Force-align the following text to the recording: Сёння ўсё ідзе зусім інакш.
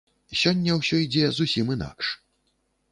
Сёння 0.43 0.77
ўсё 0.79 0.95
ідзе 1.03 1.29
зусім 1.41 1.71
інакш. 1.77 2.13